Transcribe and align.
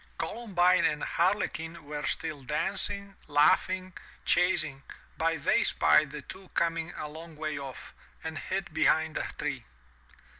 Columbine 0.17 0.83
and 0.83 1.03
Harlequin 1.03 1.83
were 1.83 2.07
still 2.07 2.41
dancing, 2.41 3.15
laughing, 3.27 3.93
chas 4.25 4.63
ing, 4.63 4.81
but 5.15 5.43
they 5.45 5.63
spied 5.63 6.09
the 6.09 6.23
two 6.23 6.49
coming 6.55 6.91
a 6.95 7.07
long 7.07 7.35
way 7.35 7.59
off, 7.59 7.93
and 8.23 8.39
hid 8.39 8.73
behind 8.73 9.15
a 9.17 9.27
tree. 9.37 9.63